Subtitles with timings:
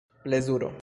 [0.25, 0.71] plezuro